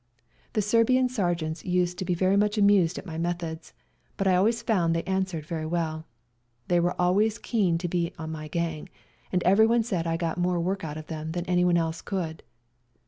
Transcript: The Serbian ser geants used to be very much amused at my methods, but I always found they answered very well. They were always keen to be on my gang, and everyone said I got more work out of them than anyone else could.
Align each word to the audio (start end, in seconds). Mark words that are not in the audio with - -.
The 0.53 0.63
Serbian 0.63 1.09
ser 1.09 1.35
geants 1.35 1.63
used 1.63 1.99
to 1.99 2.05
be 2.05 2.15
very 2.15 2.35
much 2.35 2.57
amused 2.57 2.97
at 2.97 3.05
my 3.05 3.19
methods, 3.19 3.71
but 4.17 4.25
I 4.25 4.33
always 4.35 4.63
found 4.63 4.95
they 4.95 5.03
answered 5.03 5.45
very 5.45 5.67
well. 5.67 6.07
They 6.69 6.79
were 6.79 6.99
always 6.99 7.37
keen 7.37 7.77
to 7.77 7.87
be 7.87 8.11
on 8.17 8.31
my 8.31 8.47
gang, 8.47 8.89
and 9.31 9.43
everyone 9.43 9.83
said 9.83 10.07
I 10.07 10.17
got 10.17 10.39
more 10.39 10.59
work 10.59 10.83
out 10.83 10.97
of 10.97 11.05
them 11.05 11.33
than 11.33 11.45
anyone 11.45 11.77
else 11.77 12.01
could. 12.01 12.41